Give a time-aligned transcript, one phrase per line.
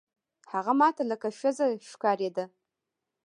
[0.53, 2.45] هغه ما ته لکه ښځه ښکارېده.